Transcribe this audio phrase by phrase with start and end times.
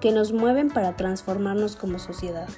[0.00, 2.48] que nos mueven para transformarnos como sociedad.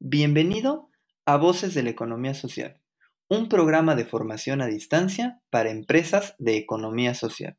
[0.00, 0.90] Bienvenido
[1.24, 2.80] a Voces de la Economía Social,
[3.28, 7.56] un programa de formación a distancia para empresas de economía social.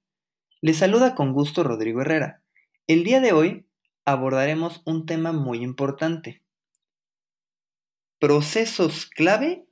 [0.62, 2.44] Les saluda con gusto Rodrigo Herrera.
[2.86, 3.66] El día de hoy
[4.06, 6.43] abordaremos un tema muy importante,
[8.24, 9.68] procesos clave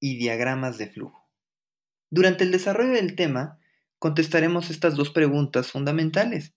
[0.00, 1.30] y diagramas de flujo.
[2.10, 3.60] Durante el desarrollo del tema,
[4.00, 6.54] contestaremos estas dos preguntas fundamentales.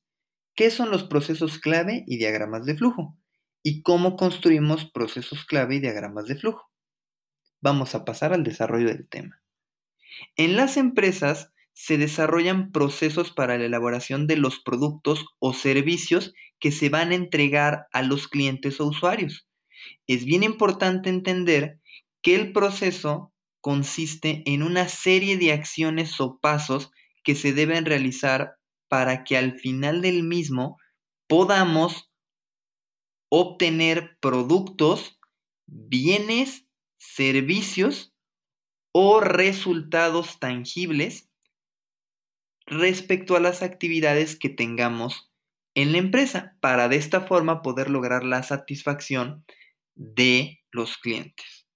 [0.56, 3.16] ¿Qué son los procesos clave y diagramas de flujo?
[3.62, 6.72] ¿Y cómo construimos procesos clave y diagramas de flujo?
[7.62, 9.40] Vamos a pasar al desarrollo del tema.
[10.38, 16.72] En las empresas se desarrollan procesos para la elaboración de los productos o servicios que
[16.72, 19.47] se van a entregar a los clientes o usuarios
[20.08, 21.80] es bien importante entender
[22.22, 26.92] que el proceso consiste en una serie de acciones o pasos
[27.24, 30.78] que se deben realizar para que al final del mismo
[31.28, 32.10] podamos
[33.30, 35.20] obtener productos,
[35.66, 36.66] bienes,
[36.98, 38.14] servicios
[38.94, 41.30] o resultados tangibles
[42.66, 45.32] respecto a las actividades que tengamos
[45.76, 49.46] en la empresa para de esta forma poder lograr la satisfacción
[49.98, 51.68] de los clientes.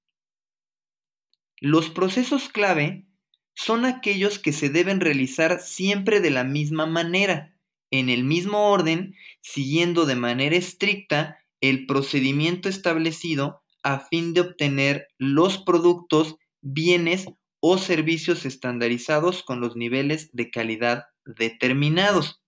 [1.59, 3.05] Los procesos clave
[3.53, 7.53] son aquellos que se deben realizar siempre de la misma manera,
[7.91, 15.07] en el mismo orden, siguiendo de manera estricta el procedimiento establecido a fin de obtener
[15.17, 17.25] los productos, bienes
[17.59, 22.41] o servicios estandarizados con los niveles de calidad determinados.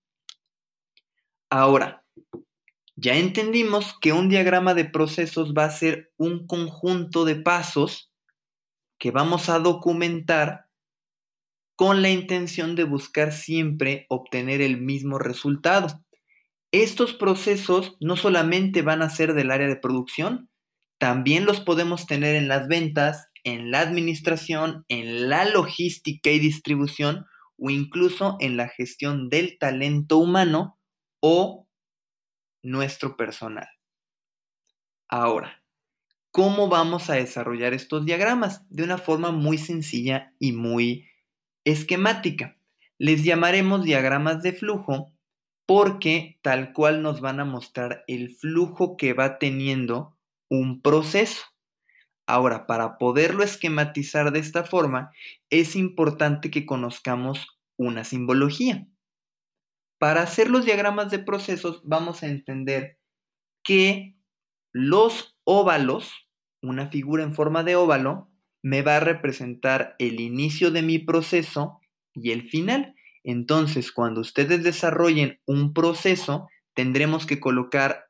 [1.49, 2.02] Ahora,
[2.95, 8.11] ya entendimos que un diagrama de procesos va a ser un conjunto de pasos
[8.99, 10.67] que vamos a documentar
[11.75, 16.03] con la intención de buscar siempre obtener el mismo resultado.
[16.71, 20.49] Estos procesos no solamente van a ser del área de producción,
[20.99, 27.25] también los podemos tener en las ventas, en la administración, en la logística y distribución
[27.57, 30.77] o incluso en la gestión del talento humano
[31.19, 31.62] o
[32.63, 33.67] nuestro personal.
[35.07, 35.61] Ahora,
[36.31, 38.65] ¿cómo vamos a desarrollar estos diagramas?
[38.69, 41.07] De una forma muy sencilla y muy
[41.65, 42.55] esquemática.
[42.97, 45.13] Les llamaremos diagramas de flujo
[45.65, 50.17] porque tal cual nos van a mostrar el flujo que va teniendo
[50.49, 51.43] un proceso.
[52.25, 55.11] Ahora, para poderlo esquematizar de esta forma,
[55.49, 57.47] es importante que conozcamos
[57.77, 58.87] una simbología.
[60.03, 62.99] Para hacer los diagramas de procesos vamos a entender
[63.63, 64.17] que
[64.73, 66.11] los óvalos,
[66.61, 68.29] una figura en forma de óvalo,
[68.61, 71.79] me va a representar el inicio de mi proceso
[72.13, 72.95] y el final.
[73.23, 78.07] Entonces, cuando ustedes desarrollen un proceso, tendremos que colocar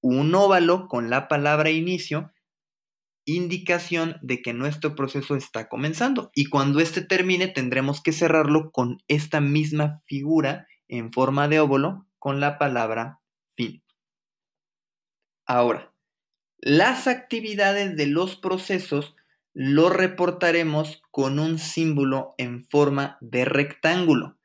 [0.00, 2.32] un óvalo con la palabra inicio,
[3.26, 6.32] indicación de que nuestro proceso está comenzando.
[6.34, 12.06] Y cuando este termine, tendremos que cerrarlo con esta misma figura en forma de óvulo
[12.18, 13.20] con la palabra
[13.54, 13.82] fin.
[15.46, 15.94] Ahora,
[16.58, 19.16] las actividades de los procesos
[19.54, 24.38] lo reportaremos con un símbolo en forma de rectángulo.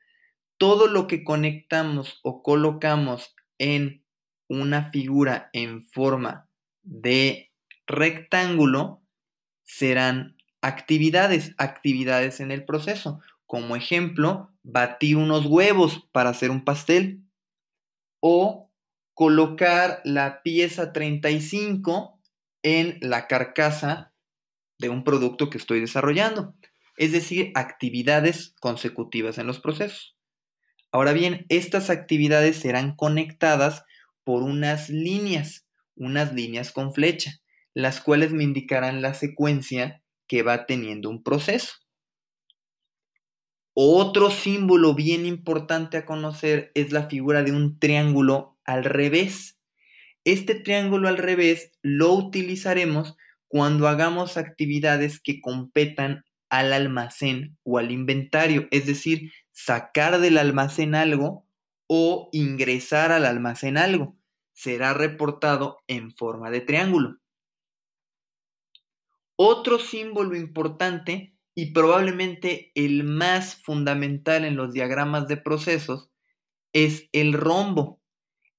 [0.56, 4.02] Todo lo que conectamos o colocamos en
[4.48, 6.48] una figura en forma
[6.82, 7.52] de
[7.86, 9.02] rectángulo
[9.64, 13.20] serán actividades, actividades en el proceso.
[13.48, 17.24] Como ejemplo, batir unos huevos para hacer un pastel
[18.20, 18.70] o
[19.14, 22.20] colocar la pieza 35
[22.62, 24.12] en la carcasa
[24.78, 26.54] de un producto que estoy desarrollando.
[26.98, 30.14] Es decir, actividades consecutivas en los procesos.
[30.92, 33.82] Ahora bien, estas actividades serán conectadas
[34.24, 35.66] por unas líneas,
[35.96, 37.40] unas líneas con flecha,
[37.72, 41.72] las cuales me indicarán la secuencia que va teniendo un proceso.
[43.80, 49.56] Otro símbolo bien importante a conocer es la figura de un triángulo al revés.
[50.24, 53.16] Este triángulo al revés lo utilizaremos
[53.46, 60.96] cuando hagamos actividades que competan al almacén o al inventario, es decir, sacar del almacén
[60.96, 61.46] algo
[61.86, 64.16] o ingresar al almacén algo.
[64.54, 67.20] Será reportado en forma de triángulo.
[69.36, 76.08] Otro símbolo importante y probablemente el más fundamental en los diagramas de procesos
[76.72, 78.00] es el rombo.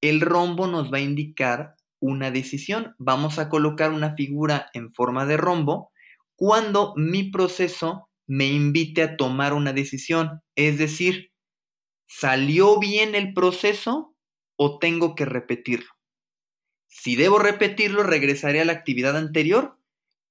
[0.02, 2.96] El rombo nos va a indicar una decisión.
[2.98, 5.94] Vamos a colocar una figura en forma de rombo
[6.36, 10.42] cuando mi proceso me invite a tomar una decisión.
[10.58, 11.32] Es decir,
[12.06, 14.14] ¿salió bien el proceso
[14.58, 15.88] o tengo que repetirlo?
[16.90, 19.79] Si debo repetirlo, regresaré a la actividad anterior,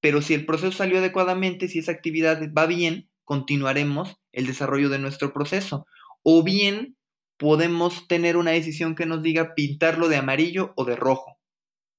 [0.01, 4.99] pero si el proceso salió adecuadamente, si esa actividad va bien, continuaremos el desarrollo de
[4.99, 5.85] nuestro proceso.
[6.23, 6.97] O bien
[7.37, 11.39] podemos tener una decisión que nos diga pintarlo de amarillo o de rojo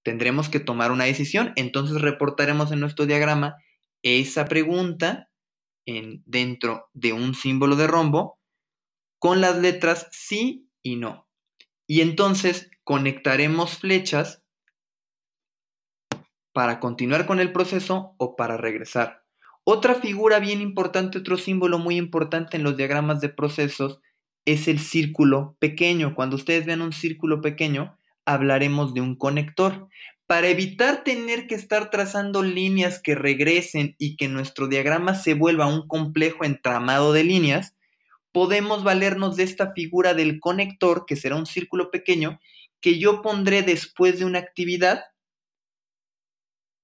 [0.02, 1.52] tendremos que tomar una decisión.
[1.56, 3.56] Entonces reportaremos en nuestro diagrama
[4.02, 5.28] esa pregunta
[5.86, 8.38] en, dentro de un símbolo de rombo
[9.18, 11.28] con las letras sí y no.
[11.86, 14.39] Y entonces conectaremos flechas
[16.60, 19.22] para continuar con el proceso o para regresar.
[19.64, 23.98] Otra figura bien importante, otro símbolo muy importante en los diagramas de procesos
[24.44, 26.14] es el círculo pequeño.
[26.14, 27.96] Cuando ustedes vean un círculo pequeño,
[28.26, 29.88] hablaremos de un conector.
[30.26, 35.66] Para evitar tener que estar trazando líneas que regresen y que nuestro diagrama se vuelva
[35.66, 37.74] un complejo entramado de líneas,
[38.32, 42.38] podemos valernos de esta figura del conector, que será un círculo pequeño,
[42.82, 45.04] que yo pondré después de una actividad,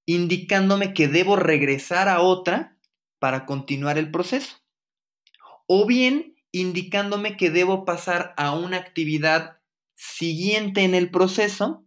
[0.07, 2.77] indicándome que debo regresar a otra
[3.19, 4.57] para continuar el proceso.
[5.67, 9.59] O bien indicándome que debo pasar a una actividad
[9.95, 11.85] siguiente en el proceso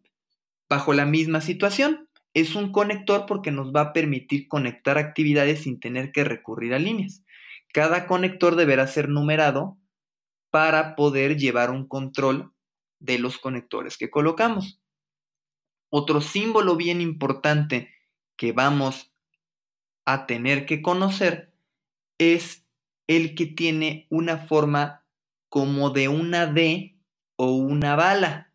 [0.68, 2.10] bajo la misma situación.
[2.33, 6.80] Es un conector porque nos va a permitir conectar actividades sin tener que recurrir a
[6.80, 7.24] líneas.
[7.74, 9.77] Cada conector deberá ser numerado
[10.51, 12.54] para poder llevar un control
[13.00, 14.81] de los conectores que colocamos.
[15.89, 17.89] Otro símbolo bien importante
[18.39, 19.12] que vamos
[20.06, 21.53] a tener que conocer
[22.18, 22.65] es
[23.07, 25.06] el que tiene una forma
[25.50, 26.97] como de una D
[27.36, 28.53] o una bala.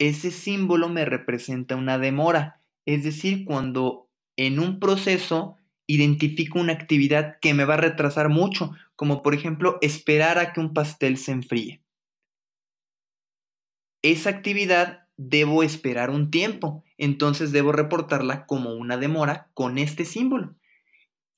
[0.00, 5.56] Ese símbolo me representa una demora, es decir, cuando en un proceso
[5.86, 10.58] identifico una actividad que me va a retrasar mucho, como por ejemplo esperar a que
[10.58, 11.80] un pastel se enfríe.
[14.02, 20.56] Esa actividad debo esperar un tiempo, entonces debo reportarla como una demora con este símbolo.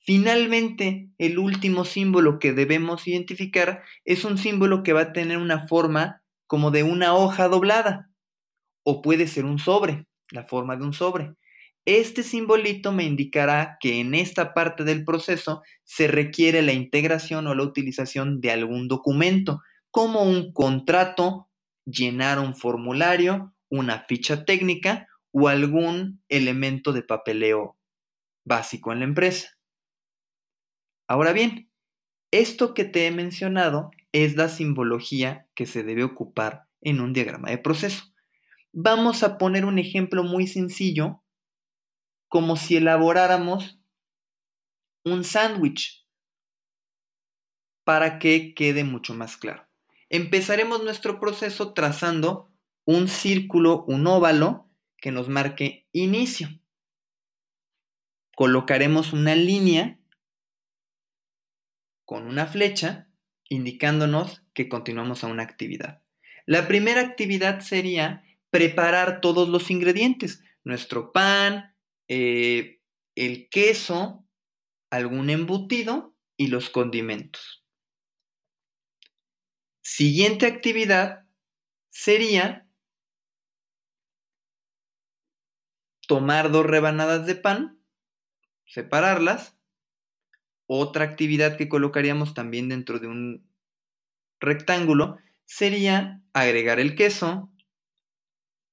[0.01, 5.67] Finalmente, el último símbolo que debemos identificar es un símbolo que va a tener una
[5.67, 8.09] forma como de una hoja doblada
[8.85, 11.35] o puede ser un sobre, la forma de un sobre.
[11.87, 17.55] Este simbolito me indicará que en esta parte del proceso se requiere la integración o
[17.55, 21.49] la utilización de algún documento, como un contrato,
[21.85, 27.77] llenar un formulario, una ficha técnica o algún elemento de papeleo
[28.45, 29.59] básico en la empresa.
[31.09, 31.71] Ahora bien,
[32.31, 37.51] esto que te he mencionado es la simbología que se debe ocupar en un diagrama
[37.51, 38.05] de proceso.
[38.73, 41.23] Vamos a poner un ejemplo muy sencillo,
[42.29, 43.81] como si elaboráramos
[45.05, 46.07] un sándwich,
[47.85, 49.67] para que quede mucho más claro.
[50.09, 52.51] Empezaremos nuestro proceso trazando
[52.87, 56.49] un círculo, un óvalo, que nos marque inicio.
[58.35, 60.01] Colocaremos una línea
[62.05, 63.11] con una flecha
[63.49, 66.03] indicándonos que continuamos a una actividad.
[66.47, 71.75] La primera actividad sería preparar todos los ingredientes, nuestro pan,
[72.09, 72.81] eh,
[73.17, 74.27] el queso,
[74.91, 77.65] algún embutido y los condimentos.
[79.83, 81.27] Siguiente actividad
[81.91, 82.66] sería
[86.07, 87.81] tomar dos rebanadas de pan,
[88.65, 89.57] separarlas
[90.67, 93.49] otra actividad que colocaríamos también dentro de un
[94.41, 97.53] rectángulo sería agregar el queso,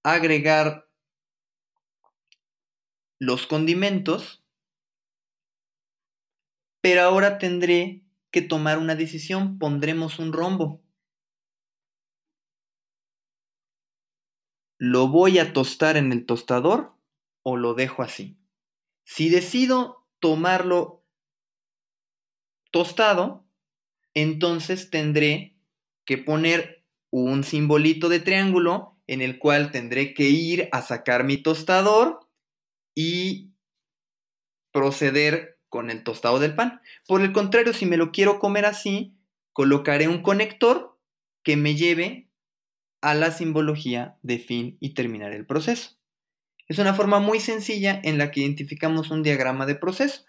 [0.04, 0.90] agregar
[3.20, 4.44] los condimentos,
[6.82, 10.82] pero ahora tendré que tomar una decisión, pondremos un rombo.
[14.80, 16.93] ¿Lo voy a tostar en el tostador
[17.44, 18.38] o lo dejo así?
[19.04, 21.04] Si decido tomarlo
[22.72, 23.46] tostado,
[24.14, 25.56] entonces tendré
[26.06, 31.38] que poner un simbolito de triángulo en el cual tendré que ir a sacar mi
[31.38, 32.28] tostador
[32.96, 33.52] y
[34.72, 36.82] proceder con el tostado del pan.
[37.08, 39.16] Por el contrario, si me lo quiero comer así,
[39.52, 41.00] colocaré un conector
[41.44, 42.30] que me lleve
[43.02, 45.98] a la simbología de fin y terminar el proceso.
[46.68, 50.26] Es una forma muy sencilla en la que identificamos un diagrama de proceso.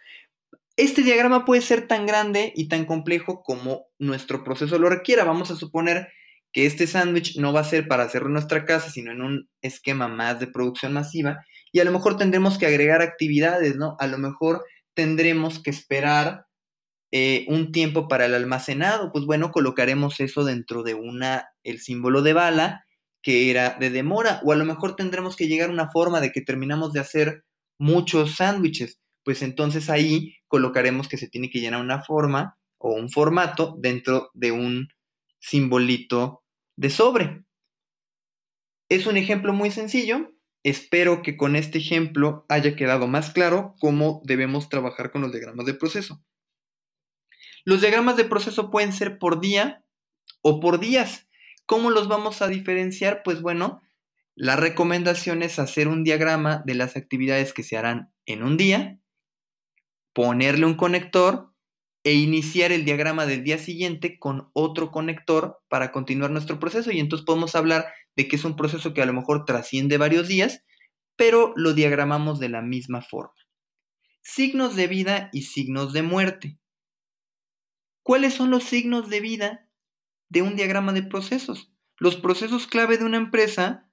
[0.77, 5.25] Este diagrama puede ser tan grande y tan complejo como nuestro proceso lo requiera.
[5.25, 6.09] Vamos a suponer
[6.53, 9.49] que este sándwich no va a ser para hacerlo en nuestra casa, sino en un
[9.63, 11.45] esquema más de producción masiva.
[11.73, 13.97] Y a lo mejor tendremos que agregar actividades, ¿no?
[13.99, 14.65] A lo mejor
[14.95, 16.47] tendremos que esperar
[17.11, 19.13] eh, un tiempo para el almacenado.
[19.13, 22.84] Pues bueno, colocaremos eso dentro de una, el símbolo de bala,
[23.25, 24.41] que era de demora.
[24.45, 27.43] O a lo mejor tendremos que llegar a una forma de que terminamos de hacer
[27.79, 33.11] muchos sándwiches pues entonces ahí colocaremos que se tiene que llenar una forma o un
[33.11, 34.89] formato dentro de un
[35.41, 36.45] simbolito
[36.77, 37.45] de sobre.
[38.89, 40.31] Es un ejemplo muy sencillo.
[40.63, 45.67] Espero que con este ejemplo haya quedado más claro cómo debemos trabajar con los diagramas
[45.67, 46.23] de proceso.
[47.65, 49.85] Los diagramas de proceso pueden ser por día
[50.43, 51.27] o por días.
[51.67, 53.23] ¿Cómo los vamos a diferenciar?
[53.23, 53.83] Pues bueno,
[54.35, 58.99] la recomendación es hacer un diagrama de las actividades que se harán en un día
[60.15, 61.53] ponerle un conector
[62.05, 66.91] e iniciar el diagrama del día siguiente con otro conector para continuar nuestro proceso.
[66.93, 70.29] Y entonces podemos hablar de que es un proceso que a lo mejor trasciende varios
[70.29, 70.63] días,
[71.17, 73.35] pero lo diagramamos de la misma forma.
[74.23, 76.59] Signos de vida y signos de muerte.
[78.03, 79.64] ¿Cuáles son los signos de vida
[80.29, 81.73] de un diagrama de procesos?
[81.99, 83.89] Los procesos clave de una empresa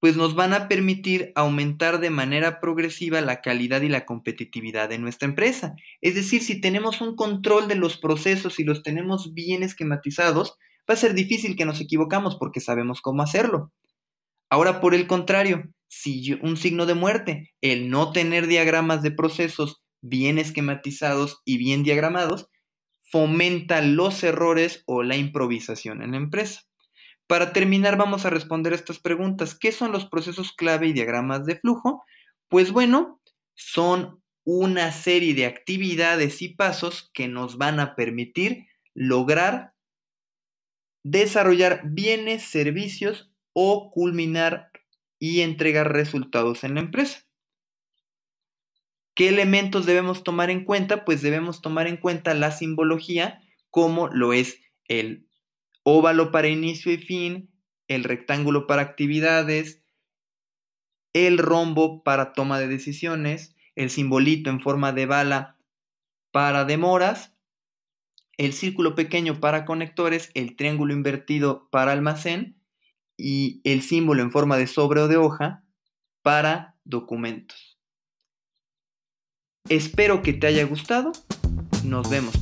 [0.00, 4.98] pues nos van a permitir aumentar de manera progresiva la calidad y la competitividad de
[4.98, 5.74] nuestra empresa.
[6.00, 10.56] Es decir, si tenemos un control de los procesos y los tenemos bien esquematizados,
[10.88, 13.72] va a ser difícil que nos equivocamos porque sabemos cómo hacerlo.
[14.50, 19.82] Ahora, por el contrario, si un signo de muerte, el no tener diagramas de procesos
[20.00, 22.48] bien esquematizados y bien diagramados,
[23.10, 26.62] fomenta los errores o la improvisación en la empresa.
[27.26, 29.54] Para terminar, vamos a responder estas preguntas.
[29.54, 32.02] ¿Qué son los procesos clave y diagramas de flujo?
[32.48, 33.20] Pues bueno,
[33.54, 39.74] son una serie de actividades y pasos que nos van a permitir lograr
[41.04, 44.70] desarrollar bienes, servicios o culminar
[45.18, 47.27] y entregar resultados en la empresa.
[49.18, 51.04] ¿Qué elementos debemos tomar en cuenta?
[51.04, 55.26] Pues debemos tomar en cuenta la simbología como lo es el
[55.82, 57.50] óvalo para inicio y fin,
[57.88, 59.82] el rectángulo para actividades,
[61.14, 65.58] el rombo para toma de decisiones, el simbolito en forma de bala
[66.30, 67.34] para demoras,
[68.36, 72.62] el círculo pequeño para conectores, el triángulo invertido para almacén
[73.16, 75.64] y el símbolo en forma de sobre o de hoja
[76.22, 77.77] para documentos.
[79.68, 81.12] Espero que te haya gustado.
[81.84, 82.34] Nos vemos.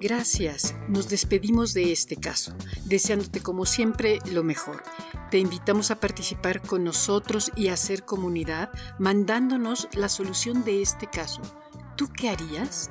[0.00, 0.74] Gracias.
[0.88, 2.54] Nos despedimos de este caso,
[2.86, 4.82] deseándote como siempre lo mejor.
[5.30, 11.06] Te invitamos a participar con nosotros y a hacer comunidad mandándonos la solución de este
[11.06, 11.42] caso.
[11.96, 12.90] ¿Tú qué harías?